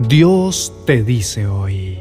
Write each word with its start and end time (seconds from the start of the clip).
Dios 0.00 0.72
te 0.86 1.02
dice 1.02 1.46
hoy, 1.46 1.98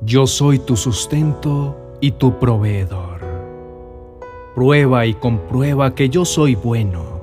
yo 0.00 0.28
soy 0.28 0.60
tu 0.60 0.76
sustento 0.76 1.96
y 2.00 2.12
tu 2.12 2.38
proveedor. 2.38 3.18
Prueba 4.54 5.04
y 5.04 5.14
comprueba 5.14 5.96
que 5.96 6.10
yo 6.10 6.24
soy 6.24 6.54
bueno. 6.54 7.20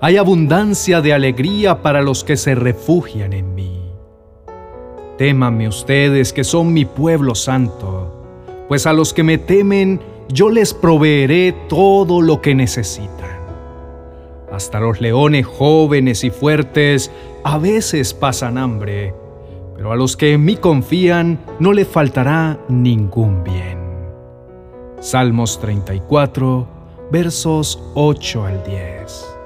Hay 0.00 0.16
abundancia 0.16 1.02
de 1.02 1.12
alegría 1.12 1.82
para 1.82 2.00
los 2.00 2.24
que 2.24 2.38
se 2.38 2.54
refugian 2.54 3.34
en 3.34 3.54
mí. 3.54 3.82
Témanme 5.18 5.68
ustedes 5.68 6.32
que 6.32 6.42
son 6.42 6.72
mi 6.72 6.86
pueblo 6.86 7.34
santo, 7.34 8.24
pues 8.66 8.86
a 8.86 8.94
los 8.94 9.12
que 9.12 9.24
me 9.24 9.36
temen 9.36 10.00
yo 10.32 10.48
les 10.48 10.72
proveeré 10.72 11.52
todo 11.68 12.22
lo 12.22 12.40
que 12.40 12.54
necesitan. 12.54 13.40
Hasta 14.50 14.80
los 14.80 15.02
leones 15.02 15.44
jóvenes 15.44 16.24
y 16.24 16.30
fuertes 16.30 17.10
a 17.44 17.58
veces 17.58 18.14
pasan 18.14 18.56
hambre, 18.56 19.12
pero 19.74 19.92
a 19.92 19.96
los 19.96 20.16
que 20.16 20.32
en 20.32 20.44
mí 20.44 20.56
confían 20.56 21.38
no 21.58 21.72
le 21.72 21.84
faltará 21.84 22.58
ningún 22.68 23.42
bien. 23.42 23.78
Salmos 25.00 25.60
34, 25.60 26.66
versos 27.10 27.82
8 27.94 28.46
al 28.46 28.64
10. 28.64 29.36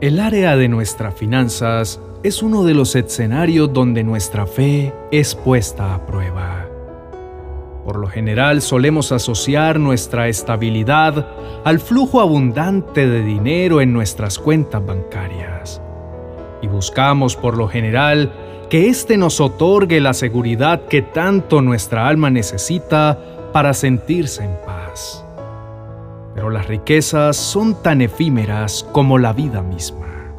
El 0.00 0.20
área 0.20 0.56
de 0.56 0.68
nuestras 0.68 1.14
finanzas 1.14 2.00
es 2.22 2.42
uno 2.42 2.64
de 2.64 2.74
los 2.74 2.94
escenarios 2.94 3.72
donde 3.72 4.04
nuestra 4.04 4.46
fe 4.46 4.92
es 5.10 5.34
puesta 5.34 5.94
a 5.94 6.06
prueba. 6.06 6.66
Por 7.84 7.96
lo 7.96 8.06
general 8.06 8.62
solemos 8.62 9.12
asociar 9.12 9.78
nuestra 9.78 10.28
estabilidad 10.28 11.26
al 11.64 11.80
flujo 11.80 12.20
abundante 12.20 13.06
de 13.06 13.22
dinero 13.22 13.82
en 13.82 13.92
nuestras 13.92 14.38
cuentas 14.38 14.84
bancarias. 14.84 15.82
Y 16.62 16.66
buscamos 16.66 17.36
por 17.36 17.58
lo 17.58 17.68
general 17.68 18.32
que 18.68 18.88
éste 18.88 19.16
nos 19.16 19.40
otorgue 19.40 20.00
la 20.00 20.14
seguridad 20.14 20.82
que 20.86 21.02
tanto 21.02 21.62
nuestra 21.62 22.08
alma 22.08 22.30
necesita 22.30 23.18
para 23.52 23.74
sentirse 23.74 24.44
en 24.44 24.56
paz. 24.66 25.24
Pero 26.34 26.50
las 26.50 26.66
riquezas 26.66 27.36
son 27.36 27.80
tan 27.82 28.00
efímeras 28.00 28.84
como 28.92 29.18
la 29.18 29.32
vida 29.32 29.62
misma. 29.62 30.34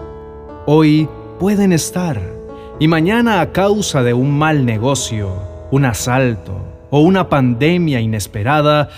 Hoy 0.66 1.08
pueden 1.40 1.72
estar 1.72 2.22
y 2.80 2.88
mañana 2.88 3.40
a 3.40 3.52
causa 3.52 4.04
de 4.04 4.14
un 4.14 4.38
mal 4.38 4.66
negocio, 4.66 5.32
un 5.72 5.86
asalto 5.86 6.54
o 6.90 7.00
una 7.00 7.30
pandemia 7.30 8.02
inesperada, 8.02 8.90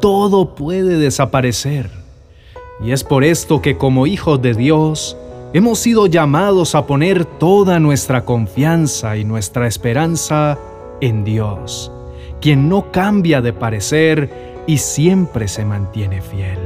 todo 0.00 0.54
puede 0.54 0.98
desaparecer. 0.98 1.90
Y 2.84 2.92
es 2.92 3.04
por 3.04 3.24
esto 3.24 3.62
que 3.62 3.78
como 3.78 4.06
hijos 4.06 4.42
de 4.42 4.54
Dios, 4.54 5.16
hemos 5.52 5.78
sido 5.78 6.06
llamados 6.06 6.74
a 6.74 6.86
poner 6.86 7.24
toda 7.24 7.78
nuestra 7.78 8.24
confianza 8.24 9.16
y 9.16 9.24
nuestra 9.24 9.66
esperanza 9.66 10.58
en 11.00 11.24
Dios, 11.24 11.92
quien 12.40 12.68
no 12.68 12.90
cambia 12.90 13.42
de 13.42 13.52
parecer 13.52 14.62
y 14.66 14.78
siempre 14.78 15.48
se 15.48 15.64
mantiene 15.64 16.22
fiel. 16.22 16.58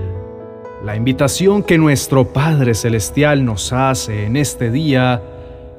La 0.84 0.95
invitación 0.95 1.62
que 1.62 1.79
nuestro 1.79 2.29
Padre 2.29 2.75
Celestial 2.75 3.45
nos 3.45 3.73
hace 3.73 4.27
en 4.27 4.37
este 4.37 4.70
día 4.70 5.23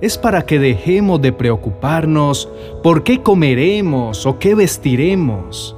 es 0.01 0.17
para 0.17 0.45
que 0.45 0.59
dejemos 0.59 1.21
de 1.21 1.31
preocuparnos 1.31 2.49
por 2.83 3.03
qué 3.03 3.21
comeremos 3.21 4.25
o 4.25 4.37
qué 4.37 4.53
vestiremos. 4.53 5.75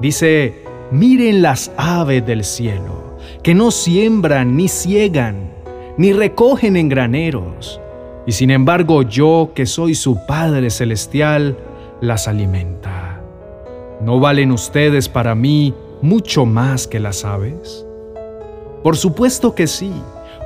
Dice, 0.00 0.62
miren 0.90 1.42
las 1.42 1.72
aves 1.76 2.24
del 2.24 2.44
cielo, 2.44 3.16
que 3.42 3.54
no 3.54 3.70
siembran 3.70 4.56
ni 4.56 4.68
ciegan 4.68 5.51
ni 5.96 6.12
recogen 6.12 6.76
en 6.76 6.88
graneros, 6.88 7.80
y 8.26 8.32
sin 8.32 8.50
embargo 8.50 9.02
yo, 9.02 9.50
que 9.54 9.66
soy 9.66 9.94
su 9.94 10.24
Padre 10.26 10.70
Celestial, 10.70 11.56
las 12.00 12.28
alimenta. 12.28 13.20
¿No 14.00 14.18
valen 14.20 14.50
ustedes 14.52 15.08
para 15.08 15.34
mí 15.34 15.74
mucho 16.00 16.46
más 16.46 16.86
que 16.86 17.00
las 17.00 17.24
aves? 17.24 17.86
Por 18.82 18.96
supuesto 18.96 19.54
que 19.54 19.66
sí, 19.66 19.92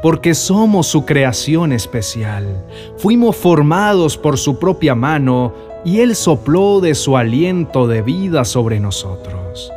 porque 0.03 0.35
somos 0.35 0.87
su 0.87 1.07
creación 1.07 1.73
especial. 1.73 2.67
Fuimos 2.99 3.37
formados 3.37 4.19
por 4.19 4.39
su 4.39 4.59
propia 4.59 4.95
mano 4.95 5.55
y 5.85 6.01
Él 6.01 6.15
sopló 6.15 6.81
de 6.81 6.95
su 6.95 7.17
aliento 7.17 7.87
de 7.87 8.03
vida 8.03 8.45
sobre 8.45 8.79
nosotros. 8.79 9.73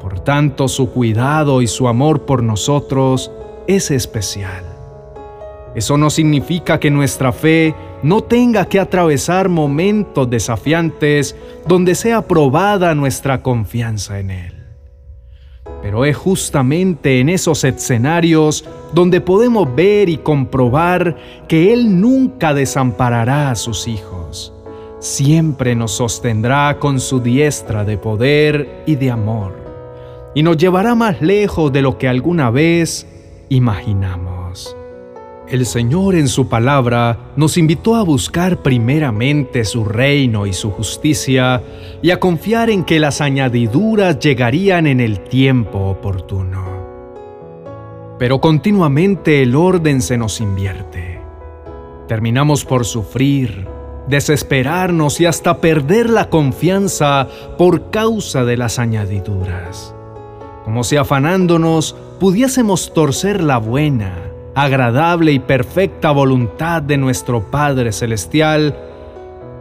Por 0.00 0.20
tanto, 0.20 0.68
su 0.68 0.90
cuidado 0.90 1.62
y 1.62 1.66
su 1.66 1.88
amor 1.88 2.22
por 2.22 2.42
nosotros 2.42 3.32
es 3.66 3.90
especial. 3.90 4.71
Eso 5.74 5.96
no 5.96 6.10
significa 6.10 6.78
que 6.78 6.90
nuestra 6.90 7.32
fe 7.32 7.74
no 8.02 8.22
tenga 8.22 8.66
que 8.66 8.78
atravesar 8.78 9.48
momentos 9.48 10.28
desafiantes 10.28 11.34
donde 11.66 11.94
sea 11.94 12.22
probada 12.22 12.94
nuestra 12.94 13.42
confianza 13.42 14.18
en 14.18 14.30
Él. 14.30 14.54
Pero 15.80 16.04
es 16.04 16.16
justamente 16.16 17.20
en 17.20 17.28
esos 17.28 17.64
escenarios 17.64 18.64
donde 18.92 19.20
podemos 19.20 19.74
ver 19.74 20.08
y 20.08 20.18
comprobar 20.18 21.16
que 21.48 21.72
Él 21.72 22.00
nunca 22.00 22.52
desamparará 22.52 23.50
a 23.50 23.54
sus 23.54 23.88
hijos. 23.88 24.52
Siempre 25.00 25.74
nos 25.74 25.92
sostendrá 25.92 26.78
con 26.78 27.00
su 27.00 27.18
diestra 27.18 27.84
de 27.84 27.98
poder 27.98 28.84
y 28.86 28.94
de 28.94 29.10
amor, 29.10 29.54
y 30.34 30.44
nos 30.44 30.56
llevará 30.56 30.94
más 30.94 31.20
lejos 31.20 31.72
de 31.72 31.82
lo 31.82 31.98
que 31.98 32.06
alguna 32.06 32.50
vez 32.50 33.06
imaginamos. 33.48 34.41
El 35.48 35.66
Señor 35.66 36.14
en 36.14 36.28
su 36.28 36.48
palabra 36.48 37.18
nos 37.36 37.58
invitó 37.58 37.96
a 37.96 38.02
buscar 38.02 38.62
primeramente 38.62 39.64
su 39.64 39.84
reino 39.84 40.46
y 40.46 40.52
su 40.52 40.70
justicia 40.70 41.62
y 42.00 42.10
a 42.10 42.20
confiar 42.20 42.70
en 42.70 42.84
que 42.84 43.00
las 43.00 43.20
añadiduras 43.20 44.18
llegarían 44.20 44.86
en 44.86 45.00
el 45.00 45.20
tiempo 45.20 45.78
oportuno. 45.78 46.64
Pero 48.18 48.40
continuamente 48.40 49.42
el 49.42 49.56
orden 49.56 50.00
se 50.00 50.16
nos 50.16 50.40
invierte. 50.40 51.20
Terminamos 52.06 52.64
por 52.64 52.84
sufrir, 52.84 53.66
desesperarnos 54.06 55.20
y 55.20 55.26
hasta 55.26 55.60
perder 55.60 56.08
la 56.08 56.30
confianza 56.30 57.26
por 57.58 57.90
causa 57.90 58.44
de 58.44 58.56
las 58.56 58.78
añadiduras. 58.78 59.94
Como 60.64 60.84
si 60.84 60.96
afanándonos 60.96 61.96
pudiésemos 62.20 62.94
torcer 62.94 63.42
la 63.42 63.58
buena 63.58 64.31
agradable 64.54 65.32
y 65.32 65.38
perfecta 65.38 66.10
voluntad 66.10 66.82
de 66.82 66.98
nuestro 66.98 67.50
Padre 67.50 67.92
Celestial 67.92 68.76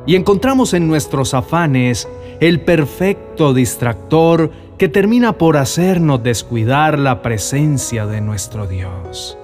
y 0.06 0.16
encontramos 0.16 0.74
en 0.74 0.88
nuestros 0.88 1.34
afanes 1.34 2.07
el 2.40 2.62
perfecto 2.62 3.53
distractor 3.53 4.51
que 4.78 4.90
termina 4.90 5.34
por 5.34 5.57
hacernos 5.57 6.24
descuidar 6.24 6.97
la 6.97 7.22
presencia 7.22 8.07
de 8.07 8.19
nuestro 8.19 8.66
Dios. 8.68 9.38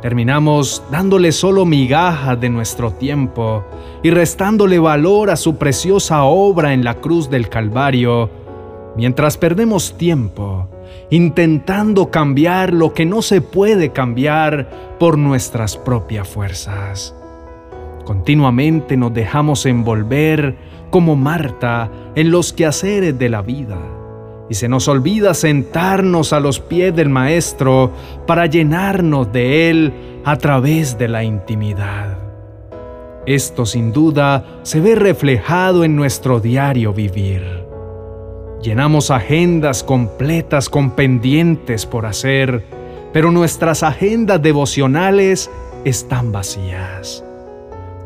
Terminamos 0.00 0.82
dándole 0.90 1.32
solo 1.32 1.64
migajas 1.64 2.40
de 2.40 2.48
nuestro 2.48 2.92
tiempo 2.92 3.64
y 4.02 4.10
restándole 4.10 4.78
valor 4.78 5.28
a 5.28 5.36
su 5.36 5.56
preciosa 5.56 6.22
obra 6.22 6.72
en 6.72 6.84
la 6.84 6.94
cruz 6.94 7.28
del 7.28 7.48
Calvario, 7.48 8.30
mientras 8.96 9.36
perdemos 9.36 9.98
tiempo 9.98 10.68
intentando 11.10 12.10
cambiar 12.10 12.72
lo 12.72 12.92
que 12.92 13.06
no 13.06 13.22
se 13.22 13.40
puede 13.40 13.90
cambiar 13.90 14.96
por 14.98 15.18
nuestras 15.18 15.76
propias 15.76 16.28
fuerzas. 16.28 17.14
Continuamente 18.04 18.96
nos 18.96 19.12
dejamos 19.12 19.66
envolver 19.66 20.56
como 20.90 21.16
Marta 21.16 21.90
en 22.14 22.30
los 22.30 22.52
quehaceres 22.52 23.18
de 23.18 23.28
la 23.28 23.42
vida 23.42 23.78
y 24.48 24.54
se 24.54 24.68
nos 24.68 24.88
olvida 24.88 25.34
sentarnos 25.34 26.32
a 26.32 26.40
los 26.40 26.60
pies 26.60 26.94
del 26.96 27.10
Maestro 27.10 27.92
para 28.26 28.46
llenarnos 28.46 29.30
de 29.32 29.70
Él 29.70 29.92
a 30.24 30.36
través 30.36 30.96
de 30.98 31.08
la 31.08 31.22
intimidad. 31.22 32.18
Esto 33.26 33.66
sin 33.66 33.92
duda 33.92 34.60
se 34.62 34.80
ve 34.80 34.94
reflejado 34.94 35.84
en 35.84 35.96
nuestro 35.96 36.40
diario 36.40 36.94
vivir. 36.94 37.57
Llenamos 38.62 39.12
agendas 39.12 39.84
completas 39.84 40.68
con 40.68 40.90
pendientes 40.90 41.86
por 41.86 42.06
hacer, 42.06 42.64
pero 43.12 43.30
nuestras 43.30 43.84
agendas 43.84 44.42
devocionales 44.42 45.48
están 45.84 46.32
vacías. 46.32 47.24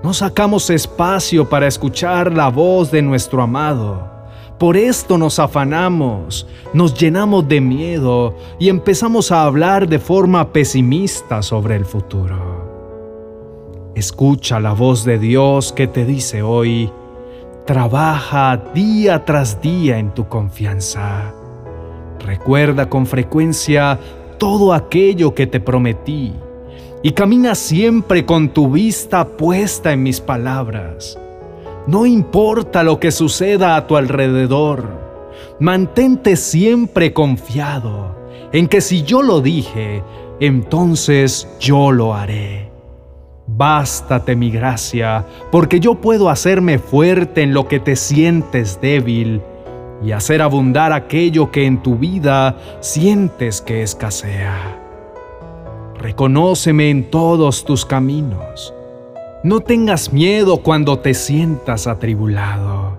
No 0.03 0.13
sacamos 0.13 0.69
espacio 0.69 1.49
para 1.49 1.67
escuchar 1.67 2.33
la 2.33 2.49
voz 2.49 2.91
de 2.91 3.01
nuestro 3.01 3.41
amado. 3.41 4.11
Por 4.59 4.77
esto 4.77 5.17
nos 5.17 5.39
afanamos, 5.39 6.47
nos 6.75 6.95
llenamos 6.95 7.49
de 7.49 7.61
miedo 7.61 8.37
y 8.59 8.69
empezamos 8.69 9.33
a 9.33 9.45
hablar 9.45 9.89
de 9.89 9.99
forma 9.99 10.53
pesimista 10.53 11.43
sobre 11.43 11.77
el 11.77 11.87
futuro. 11.87 13.91
Escucha 13.95 14.61
la 14.61 14.73
voz 14.73 15.05
de 15.05 15.19
Dios 15.19 15.73
que 15.73 15.87
te 15.87 16.05
dice 16.05 16.43
hoy, 16.43 16.93
Trabaja 17.73 18.63
día 18.75 19.25
tras 19.25 19.63
día 19.63 19.97
en 19.97 20.13
tu 20.13 20.29
confianza. 20.29 21.33
Recuerda 22.23 22.91
con 22.91 23.07
frecuencia 23.07 23.99
todo 24.37 24.75
aquello 24.75 25.35
que 25.35 25.47
te 25.47 25.59
prometí 25.59 26.35
y 27.03 27.13
camina 27.13 27.55
siempre 27.55 28.27
con 28.27 28.51
tu 28.51 28.71
vista 28.71 29.27
puesta 29.27 29.91
en 29.91 30.03
mis 30.03 30.21
palabras. 30.21 31.19
No 31.87 32.05
importa 32.05 32.83
lo 32.83 33.01
que 33.01 33.11
suceda 33.11 33.77
a 33.77 33.87
tu 33.87 33.97
alrededor, 33.97 34.85
mantente 35.59 36.37
siempre 36.37 37.15
confiado 37.15 38.15
en 38.53 38.69
que 38.69 38.83
si 38.83 39.03
yo 39.03 39.23
lo 39.23 39.41
dije, 39.41 40.03
entonces 40.41 41.49
yo 41.59 41.91
lo 41.91 42.13
haré. 42.13 42.72
Bástate 43.47 44.37
mi 44.37 44.51
gracia, 44.51 45.27
porque 45.51 45.81
yo 45.81 45.97
puedo 45.97 46.29
hacerme 46.31 46.79
fuerte 46.79 47.43
en 47.43 47.53
lo 47.55 47.69
que 47.69 47.81
te 47.81 47.97
sientes 47.97 48.81
débil 48.81 49.43
y 50.05 50.13
hacer 50.13 50.43
abundar 50.43 50.93
aquello 50.93 51.51
que 51.51 51.67
en 51.67 51.83
tu 51.83 51.97
vida 51.97 52.57
sientes 52.81 53.61
que 53.61 53.83
escasea. 53.83 54.79
Reconóceme 55.99 56.91
en 56.91 57.11
todos 57.11 57.65
tus 57.65 57.85
caminos. 57.85 58.75
No 59.45 59.61
tengas 59.61 60.13
miedo 60.13 60.59
cuando 60.59 60.99
te 60.99 61.15
sientas 61.15 61.87
atribulado. 61.87 62.99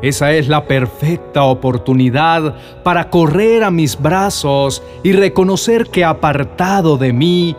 Esa 0.00 0.32
es 0.32 0.48
la 0.48 0.64
perfecta 0.66 1.42
oportunidad 1.42 2.54
para 2.84 3.10
correr 3.10 3.64
a 3.64 3.70
mis 3.70 4.00
brazos 4.00 4.82
y 5.02 5.12
reconocer 5.12 5.86
que 5.86 6.04
apartado 6.04 6.96
de 6.96 7.12
mí, 7.12 7.56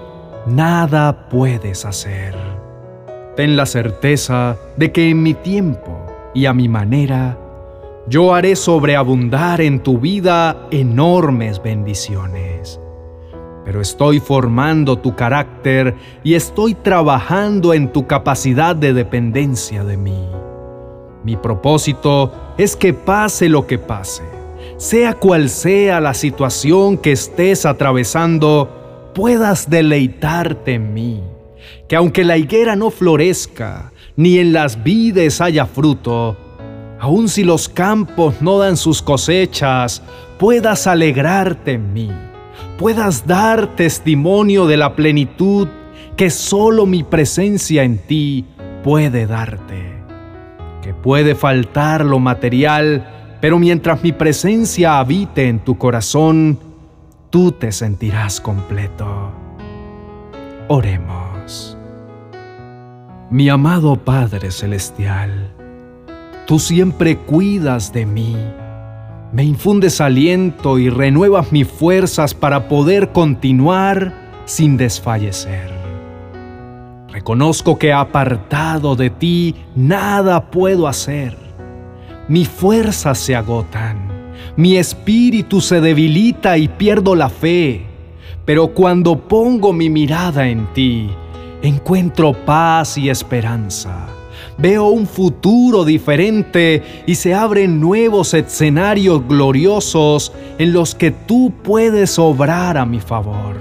nada 0.48 1.30
puedes 1.30 1.86
hacer. 1.86 2.36
Ten 3.36 3.56
la 3.56 3.66
certeza 3.66 4.58
de 4.78 4.92
que 4.92 5.10
en 5.10 5.24
mi 5.24 5.34
tiempo 5.34 5.98
y 6.34 6.46
a 6.46 6.54
mi 6.54 6.68
manera, 6.68 7.38
yo 8.08 8.34
haré 8.34 8.56
sobreabundar 8.56 9.62
en 9.62 9.82
tu 9.82 10.00
vida 10.00 10.68
enormes 10.72 11.62
bendiciones. 11.62 12.80
Pero 13.64 13.82
estoy 13.82 14.20
formando 14.20 14.98
tu 14.98 15.16
carácter 15.16 15.96
y 16.24 16.34
estoy 16.34 16.74
trabajando 16.74 17.74
en 17.74 17.92
tu 17.92 18.08
capacidad 18.08 18.76
de 18.76 18.94
dependencia 18.94 19.84
de 19.84 19.98
mí. 19.98 20.28
Mi 21.24 21.36
propósito 21.36 22.32
es 22.58 22.76
que 22.76 22.94
pase 22.94 23.50
lo 23.50 23.68
que 23.68 23.78
pase, 23.78 24.24
sea 24.78 25.14
cual 25.14 25.50
sea 25.50 26.00
la 26.00 26.14
situación 26.14 26.98
que 26.98 27.12
estés 27.12 27.66
atravesando, 27.66 28.79
puedas 29.14 29.70
deleitarte 29.70 30.74
en 30.76 30.94
mí. 30.94 31.24
Que 31.88 31.96
aunque 31.96 32.24
la 32.24 32.38
higuera 32.38 32.76
no 32.76 32.92
florezca, 32.92 33.92
ni 34.16 34.38
en 34.38 34.54
las 34.54 34.84
vides 34.84 35.42
haya 35.42 35.66
fruto, 35.66 36.38
aun 37.00 37.30
si 37.30 37.44
los 37.44 37.70
campos 37.70 38.42
no 38.42 38.60
dan 38.60 38.78
sus 38.78 39.02
cosechas, 39.02 40.02
puedas 40.38 40.88
alegrarte 40.88 41.74
en 41.74 41.94
mí, 41.94 42.12
puedas 42.78 43.26
dar 43.26 43.76
testimonio 43.76 44.68
de 44.68 44.78
la 44.78 44.96
plenitud 44.96 45.68
que 46.16 46.30
solo 46.30 46.86
mi 46.86 47.04
presencia 47.04 47.84
en 47.84 47.98
ti 47.98 48.46
puede 48.84 49.26
darte. 49.26 50.00
Que 50.82 50.94
puede 50.94 51.36
faltar 51.36 52.04
lo 52.04 52.20
material, 52.20 53.38
pero 53.42 53.58
mientras 53.58 54.04
mi 54.04 54.12
presencia 54.12 55.00
habite 55.00 55.48
en 55.48 55.60
tu 55.60 55.78
corazón, 55.78 56.60
tú 57.30 57.52
te 57.52 57.72
sentirás 57.72 58.40
completo. 58.42 59.32
Oremos. 60.68 61.78
Mi 63.32 63.50
amado 63.50 63.96
Padre 63.96 64.52
Celestial, 64.52 65.54
Tú 66.50 66.58
siempre 66.58 67.16
cuidas 67.16 67.94
de 67.94 68.08
mí. 68.08 68.36
Me 69.32 69.44
infundes 69.44 70.02
aliento 70.02 70.80
y 70.80 70.90
renuevas 70.90 71.52
mis 71.52 71.68
fuerzas 71.68 72.34
para 72.34 72.68
poder 72.68 73.12
continuar 73.12 74.12
sin 74.46 74.76
desfallecer. 74.76 75.70
Reconozco 77.10 77.78
que 77.78 77.94
apartado 77.94 78.96
de 78.96 79.12
ti 79.12 79.58
nada 79.76 80.50
puedo 80.50 80.88
hacer. 80.88 81.38
Mis 82.28 82.50
fuerzas 82.50 83.20
se 83.20 83.36
agotan, 83.36 84.09
mi 84.60 84.76
espíritu 84.76 85.62
se 85.62 85.80
debilita 85.80 86.58
y 86.58 86.68
pierdo 86.68 87.16
la 87.16 87.30
fe. 87.30 87.86
Pero 88.44 88.74
cuando 88.74 89.18
pongo 89.18 89.72
mi 89.72 89.90
mirada 89.90 90.50
en 90.50 90.68
ti, 90.74 91.10
encuentro 91.62 92.34
paz 92.34 92.98
y 92.98 93.10
esperanza 93.10 94.08
veo 94.58 94.88
un 94.88 95.08
futuro 95.08 95.86
diferente 95.86 96.84
y 97.06 97.16
se 97.16 97.34
abren 97.34 97.80
nuevos 97.80 98.34
escenarios 98.34 99.26
gloriosos 99.26 100.34
en 100.58 100.74
los 100.74 100.94
que 100.94 101.12
tú 101.12 101.54
puedes 101.64 102.20
obrar 102.20 102.78
a 102.78 102.86
mi 102.86 103.00
favor. 103.00 103.56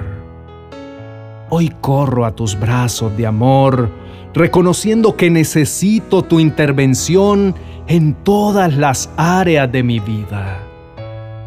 Hoy 1.48 1.72
corro 1.80 2.24
a 2.26 2.32
tus 2.32 2.58
brazos 2.58 3.16
de 3.16 3.24
amor, 3.24 3.88
reconociendo 4.34 5.14
que 5.14 5.30
necesito 5.30 6.22
tu 6.22 6.40
intervención 6.40 7.54
en 7.86 8.14
todas 8.24 8.76
las 8.76 9.08
áreas 9.16 9.70
de 9.70 9.84
mi 9.84 10.00
vida. 10.00 10.67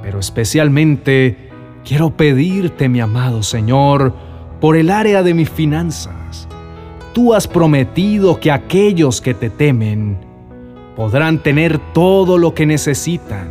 Pero 0.01 0.19
especialmente 0.19 1.49
quiero 1.83 2.11
pedirte, 2.17 2.89
mi 2.89 2.99
amado 2.99 3.43
Señor, 3.43 4.13
por 4.59 4.75
el 4.75 4.89
área 4.89 5.23
de 5.23 5.33
mis 5.33 5.49
finanzas 5.49 6.47
tú 7.13 7.33
has 7.33 7.47
prometido 7.47 8.39
que 8.39 8.51
aquellos 8.51 9.21
que 9.21 9.33
te 9.33 9.49
temen 9.49 10.17
podrán 10.95 11.39
tener 11.39 11.77
todo 11.93 12.37
lo 12.37 12.53
que 12.53 12.65
necesitan 12.65 13.49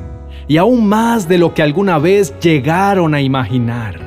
y 0.49 0.57
aún 0.57 0.87
más 0.87 1.29
de 1.29 1.39
lo 1.39 1.55
que 1.55 1.63
alguna 1.63 1.99
vez 1.99 2.35
llegaron 2.41 3.15
a 3.15 3.21
imaginar. 3.21 4.01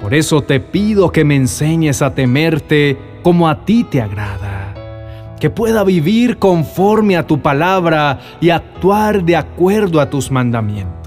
Por 0.00 0.14
eso 0.14 0.42
te 0.42 0.60
pido 0.60 1.10
que 1.10 1.24
me 1.24 1.36
enseñes 1.36 2.02
a 2.02 2.14
temerte 2.14 2.96
como 3.22 3.48
a 3.48 3.64
ti 3.64 3.82
te 3.84 4.00
agrada, 4.00 4.74
que 5.40 5.50
pueda 5.50 5.82
vivir 5.82 6.38
conforme 6.38 7.16
a 7.16 7.26
tu 7.26 7.40
palabra 7.40 8.20
y 8.40 8.50
actuar 8.50 9.24
de 9.24 9.36
acuerdo 9.36 10.00
a 10.00 10.08
tus 10.08 10.30
mandamientos, 10.30 11.05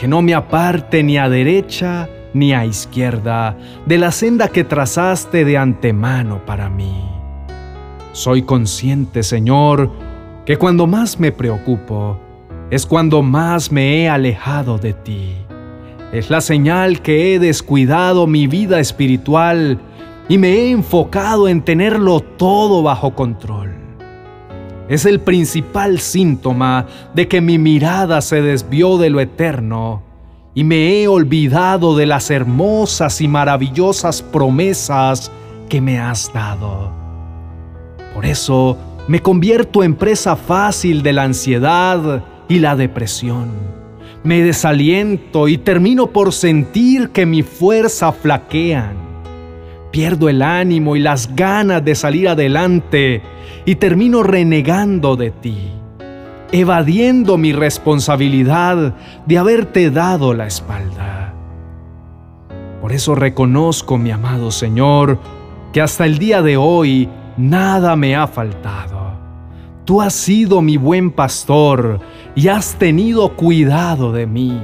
que 0.00 0.08
no 0.08 0.22
me 0.22 0.32
aparte 0.32 1.02
ni 1.02 1.18
a 1.18 1.28
derecha 1.28 2.08
ni 2.32 2.54
a 2.54 2.64
izquierda 2.64 3.58
de 3.84 3.98
la 3.98 4.10
senda 4.12 4.48
que 4.48 4.64
trazaste 4.64 5.44
de 5.44 5.58
antemano 5.58 6.46
para 6.46 6.70
mí. 6.70 7.04
Soy 8.12 8.40
consciente, 8.40 9.22
Señor, 9.22 9.90
que 10.46 10.56
cuando 10.56 10.86
más 10.86 11.20
me 11.20 11.32
preocupo, 11.32 12.18
es 12.70 12.86
cuando 12.86 13.20
más 13.20 13.70
me 13.70 13.98
he 13.98 14.08
alejado 14.08 14.78
de 14.78 14.94
ti. 14.94 15.34
Es 16.12 16.30
la 16.30 16.40
señal 16.40 17.02
que 17.02 17.34
he 17.34 17.38
descuidado 17.38 18.26
mi 18.26 18.46
vida 18.46 18.80
espiritual 18.80 19.78
y 20.30 20.38
me 20.38 20.48
he 20.48 20.70
enfocado 20.70 21.46
en 21.46 21.60
tenerlo 21.60 22.20
todo 22.20 22.82
bajo 22.82 23.14
control. 23.14 23.69
Es 24.90 25.06
el 25.06 25.20
principal 25.20 26.00
síntoma 26.00 26.84
de 27.14 27.28
que 27.28 27.40
mi 27.40 27.58
mirada 27.58 28.20
se 28.20 28.42
desvió 28.42 28.98
de 28.98 29.08
lo 29.08 29.20
eterno 29.20 30.02
y 30.52 30.64
me 30.64 31.00
he 31.00 31.06
olvidado 31.06 31.96
de 31.96 32.06
las 32.06 32.28
hermosas 32.28 33.20
y 33.20 33.28
maravillosas 33.28 34.20
promesas 34.20 35.30
que 35.68 35.80
me 35.80 36.00
has 36.00 36.32
dado. 36.32 36.90
Por 38.12 38.26
eso 38.26 38.76
me 39.06 39.22
convierto 39.22 39.84
en 39.84 39.94
presa 39.94 40.34
fácil 40.34 41.04
de 41.04 41.12
la 41.12 41.22
ansiedad 41.22 42.24
y 42.48 42.58
la 42.58 42.74
depresión. 42.74 43.50
Me 44.24 44.42
desaliento 44.42 45.46
y 45.46 45.56
termino 45.56 46.08
por 46.08 46.32
sentir 46.32 47.10
que 47.10 47.26
mi 47.26 47.44
fuerza 47.44 48.10
flaquean. 48.10 49.09
Pierdo 49.90 50.28
el 50.28 50.42
ánimo 50.42 50.96
y 50.96 51.00
las 51.00 51.34
ganas 51.34 51.84
de 51.84 51.94
salir 51.94 52.28
adelante 52.28 53.22
y 53.64 53.74
termino 53.74 54.22
renegando 54.22 55.16
de 55.16 55.30
ti 55.30 55.70
evadiendo 56.52 57.38
mi 57.38 57.52
responsabilidad 57.52 58.94
de 59.26 59.38
haberte 59.38 59.90
dado 59.90 60.34
la 60.34 60.46
espalda. 60.46 61.34
Por 62.80 62.92
eso 62.92 63.14
reconozco, 63.14 63.98
mi 63.98 64.10
amado 64.10 64.50
Señor, 64.50 65.18
que 65.72 65.80
hasta 65.80 66.06
el 66.06 66.18
día 66.18 66.42
de 66.42 66.56
hoy 66.56 67.08
nada 67.36 67.94
me 67.94 68.16
ha 68.16 68.26
faltado. 68.26 69.12
Tú 69.84 70.00
has 70.00 70.14
sido 70.14 70.62
mi 70.62 70.76
buen 70.76 71.10
pastor 71.10 72.00
y 72.34 72.48
has 72.48 72.74
tenido 72.74 73.36
cuidado 73.36 74.12
de 74.12 74.26
mí. 74.26 74.58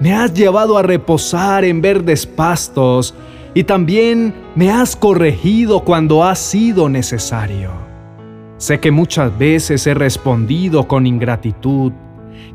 Me 0.00 0.14
has 0.14 0.32
llevado 0.34 0.78
a 0.78 0.82
reposar 0.82 1.64
en 1.64 1.80
verdes 1.80 2.26
pastos 2.26 3.14
y 3.54 3.64
también 3.64 4.34
me 4.54 4.70
has 4.70 4.96
corregido 4.96 5.80
cuando 5.80 6.24
ha 6.24 6.34
sido 6.34 6.88
necesario. 6.88 7.70
Sé 8.58 8.80
que 8.80 8.90
muchas 8.90 9.36
veces 9.38 9.86
he 9.86 9.94
respondido 9.94 10.88
con 10.88 11.06
ingratitud, 11.06 11.92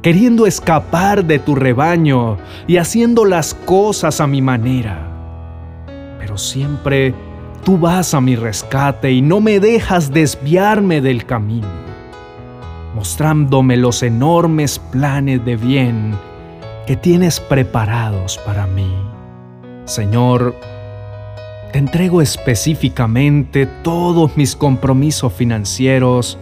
queriendo 0.02 0.46
escapar 0.46 1.24
de 1.24 1.40
tu 1.40 1.56
rebaño 1.56 2.38
y 2.68 2.78
haciendo 2.78 3.26
las 3.26 3.54
cosas 3.54 4.20
a 4.20 4.28
mi 4.28 4.42
manera. 4.42 5.10
Pero 6.20 6.38
siempre 6.38 7.14
tú 7.64 7.78
vas 7.78 8.14
a 8.14 8.22
mi 8.22 8.36
rescate 8.36 9.12
y 9.12 9.22
no 9.22 9.40
me 9.40 9.60
dejas 9.60 10.12
desviarme 10.12 11.00
del 11.00 11.26
camino, 11.26 11.70
mostrándome 12.94 13.78
los 13.78 14.04
enormes 14.04 14.80
planes 14.80 15.44
de 15.46 15.56
bien 15.56 16.16
que 16.86 16.98
tienes 16.98 17.40
preparados 17.40 18.38
para 18.46 18.68
mí. 18.68 18.94
Señor, 19.86 20.56
te 21.74 21.80
entrego 21.80 22.22
específicamente 22.22 23.66
todos 23.66 24.38
mis 24.38 24.56
compromisos 24.56 25.34
financieros 25.34 26.38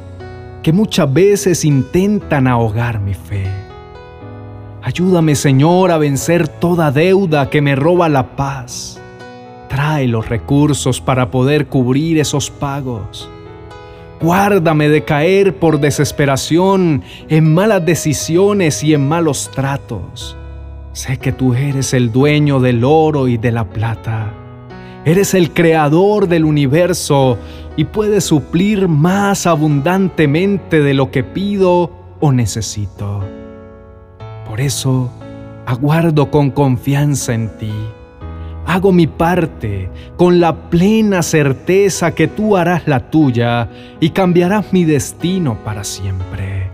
que 0.61 0.73
muchas 0.73 1.11
veces 1.11 1.63
intentan 1.63 2.47
ahogar 2.47 3.00
mi 3.00 3.13
fe. 3.13 3.45
Ayúdame, 4.81 5.35
Señor, 5.35 5.91
a 5.91 5.97
vencer 5.97 6.50
toda 6.50 6.91
deuda 6.91 7.50
que 7.50 7.61
me 7.61 7.77
roba 7.77 8.09
la 8.09 8.35
paz. 8.35 9.00
Trae 9.69 10.05
los 10.05 10.27
recursos 10.27 11.00
para 11.00 11.31
poder 11.31 11.67
cubrir 11.67 12.19
esos 12.19 12.51
pagos. 12.51 13.29
Guárdame 14.19 14.89
de 14.89 15.05
caer 15.05 15.55
por 15.55 15.79
desesperación 15.79 17.03
en 17.29 17.53
malas 17.53 17.85
decisiones 17.85 18.83
y 18.83 18.93
en 18.93 19.07
malos 19.07 19.50
tratos. 19.55 20.35
Sé 20.91 21.19
que 21.19 21.31
tú 21.31 21.53
eres 21.53 21.93
el 21.93 22.11
dueño 22.11 22.59
del 22.59 22.83
oro 22.83 23.29
y 23.29 23.38
de 23.38 23.53
la 23.53 23.69
plata. 23.69 24.33
Eres 25.05 25.34
el 25.34 25.51
creador 25.51 26.27
del 26.27 26.46
universo 26.46 27.38
y 27.75 27.86
puedes 27.86 28.24
suplir 28.25 28.88
más 28.88 29.48
abundantemente 29.48 30.81
de 30.81 30.93
lo 30.93 31.10
que 31.10 31.24
pido 31.24 31.91
o 32.20 32.31
necesito. 32.31 33.22
Por 34.48 34.62
eso, 34.62 35.12
aguardo 35.65 36.29
con 36.29 36.51
confianza 36.51 37.34
en 37.34 37.50
ti 37.58 37.74
hago 38.65 38.91
mi 38.91 39.08
parte 39.08 39.89
con 40.17 40.39
la 40.39 40.70
plena 40.70 41.24
certeza 41.24 42.13
que 42.13 42.27
tú 42.27 42.55
harás 42.55 42.88
la 42.88 43.12
tuya 43.12 43.70
y 44.00 44.12
cambiarás 44.12 44.72
mi 44.72 44.86
destino 44.86 45.58
para 45.63 45.84
siempre. 45.84 46.72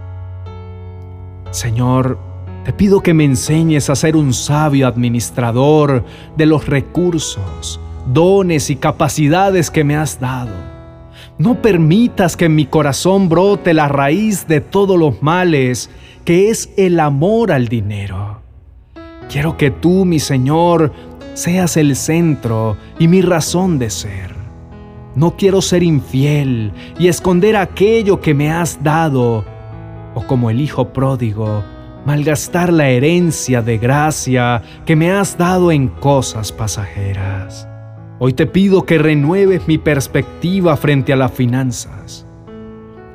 Señor, 1.51 2.19
te 2.65 2.73
pido 2.73 3.01
que 3.01 3.13
me 3.13 3.23
enseñes 3.23 3.89
a 3.89 3.95
ser 3.95 4.15
un 4.15 4.33
sabio 4.33 4.87
administrador 4.87 6.03
de 6.35 6.45
los 6.45 6.67
recursos, 6.67 7.79
dones 8.13 8.69
y 8.69 8.75
capacidades 8.75 9.69
que 9.71 9.83
me 9.83 9.95
has 9.95 10.19
dado. 10.19 10.53
No 11.37 11.61
permitas 11.61 12.35
que 12.35 12.45
en 12.45 12.55
mi 12.55 12.65
corazón 12.65 13.29
brote 13.29 13.73
la 13.73 13.87
raíz 13.87 14.47
de 14.47 14.59
todos 14.59 14.97
los 14.97 15.21
males, 15.21 15.89
que 16.25 16.49
es 16.49 16.71
el 16.77 16.99
amor 16.99 17.51
al 17.51 17.67
dinero. 17.67 18.41
Quiero 19.29 19.57
que 19.57 19.69
tú, 19.69 20.03
mi 20.05 20.19
Señor, 20.19 20.93
seas 21.33 21.77
el 21.77 21.95
centro 21.95 22.77
y 22.97 23.07
mi 23.07 23.21
razón 23.21 23.77
de 23.77 23.89
ser. 23.89 24.35
No 25.15 25.35
quiero 25.35 25.61
ser 25.61 25.83
infiel 25.83 26.71
y 26.97 27.07
esconder 27.07 27.55
aquello 27.55 28.19
que 28.19 28.33
me 28.33 28.51
has 28.51 28.83
dado, 28.83 29.45
o 30.15 30.23
como 30.25 30.49
el 30.49 30.61
Hijo 30.61 30.89
pródigo, 30.89 31.63
malgastar 32.05 32.71
la 32.71 32.89
herencia 32.89 33.61
de 33.61 33.77
gracia 33.77 34.63
que 34.85 34.95
me 34.95 35.11
has 35.11 35.37
dado 35.37 35.71
en 35.71 35.87
cosas 35.87 36.51
pasajeras. 36.51 37.67
Hoy 38.19 38.33
te 38.33 38.45
pido 38.45 38.85
que 38.85 38.97
renueves 38.97 39.67
mi 39.67 39.77
perspectiva 39.77 40.75
frente 40.77 41.13
a 41.13 41.15
las 41.15 41.31
finanzas. 41.31 42.25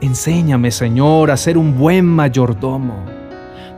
Enséñame, 0.00 0.70
Señor, 0.70 1.30
a 1.30 1.36
ser 1.36 1.58
un 1.58 1.76
buen 1.76 2.06
mayordomo 2.06 3.12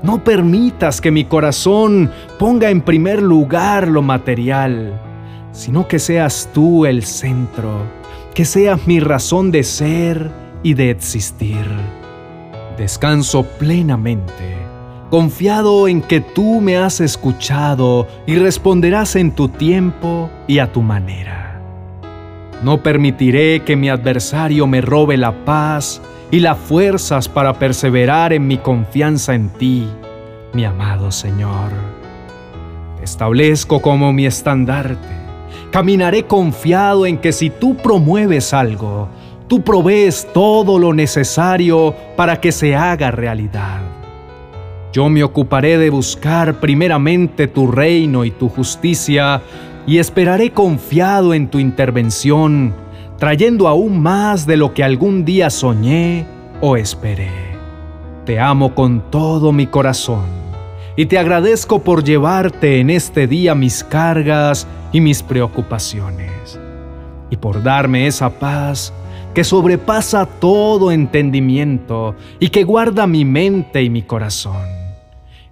no 0.04 0.22
permitas 0.22 1.00
que 1.00 1.10
mi 1.10 1.24
corazón 1.24 2.10
ponga 2.38 2.68
en 2.68 2.82
primer 2.82 3.22
lugar 3.22 3.88
lo 3.88 4.02
material, 4.02 5.00
sino 5.52 5.88
que 5.88 5.98
seas 5.98 6.50
tú 6.52 6.84
el 6.84 7.04
centro, 7.04 7.78
que 8.34 8.44
seas 8.44 8.86
mi 8.86 9.00
razón 9.00 9.50
de 9.50 9.62
ser 9.62 10.30
y 10.62 10.74
de 10.74 10.90
existir. 10.90 11.66
Descanso 12.76 13.44
plenamente, 13.58 14.58
confiado 15.14 15.86
en 15.86 16.02
que 16.02 16.20
tú 16.20 16.60
me 16.60 16.76
has 16.76 17.00
escuchado 17.00 18.08
y 18.26 18.34
responderás 18.34 19.14
en 19.14 19.30
tu 19.30 19.48
tiempo 19.48 20.28
y 20.48 20.58
a 20.58 20.72
tu 20.72 20.82
manera. 20.82 21.60
No 22.64 22.82
permitiré 22.82 23.62
que 23.62 23.76
mi 23.76 23.88
adversario 23.88 24.66
me 24.66 24.80
robe 24.80 25.16
la 25.16 25.44
paz 25.44 26.02
y 26.32 26.40
las 26.40 26.58
fuerzas 26.58 27.28
para 27.28 27.60
perseverar 27.60 28.32
en 28.32 28.48
mi 28.48 28.58
confianza 28.58 29.36
en 29.36 29.50
ti, 29.50 29.86
mi 30.52 30.64
amado 30.64 31.12
Señor. 31.12 31.70
Establezco 33.00 33.80
como 33.80 34.12
mi 34.12 34.26
estandarte. 34.26 35.14
Caminaré 35.70 36.24
confiado 36.24 37.06
en 37.06 37.18
que 37.18 37.30
si 37.30 37.50
tú 37.50 37.76
promueves 37.76 38.52
algo, 38.52 39.08
tú 39.46 39.62
provees 39.62 40.26
todo 40.34 40.76
lo 40.76 40.92
necesario 40.92 41.94
para 42.16 42.40
que 42.40 42.50
se 42.50 42.74
haga 42.74 43.12
realidad. 43.12 43.93
Yo 44.94 45.08
me 45.08 45.24
ocuparé 45.24 45.76
de 45.76 45.90
buscar 45.90 46.60
primeramente 46.60 47.48
tu 47.48 47.66
reino 47.66 48.24
y 48.24 48.30
tu 48.30 48.48
justicia 48.48 49.42
y 49.88 49.98
esperaré 49.98 50.52
confiado 50.52 51.34
en 51.34 51.48
tu 51.48 51.58
intervención 51.58 52.72
trayendo 53.18 53.66
aún 53.66 54.00
más 54.00 54.46
de 54.46 54.56
lo 54.56 54.72
que 54.72 54.84
algún 54.84 55.24
día 55.24 55.50
soñé 55.50 56.26
o 56.60 56.76
esperé. 56.76 57.32
Te 58.24 58.38
amo 58.38 58.76
con 58.76 59.10
todo 59.10 59.50
mi 59.50 59.66
corazón 59.66 60.26
y 60.94 61.06
te 61.06 61.18
agradezco 61.18 61.80
por 61.80 62.04
llevarte 62.04 62.78
en 62.78 62.88
este 62.88 63.26
día 63.26 63.56
mis 63.56 63.82
cargas 63.82 64.64
y 64.92 65.00
mis 65.00 65.24
preocupaciones 65.24 66.60
y 67.30 67.36
por 67.36 67.64
darme 67.64 68.06
esa 68.06 68.30
paz 68.30 68.92
que 69.34 69.42
sobrepasa 69.42 70.24
todo 70.24 70.92
entendimiento 70.92 72.14
y 72.38 72.50
que 72.50 72.62
guarda 72.62 73.08
mi 73.08 73.24
mente 73.24 73.82
y 73.82 73.90
mi 73.90 74.02
corazón. 74.02 74.73